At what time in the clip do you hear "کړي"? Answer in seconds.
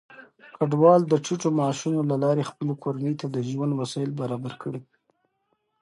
4.61-4.81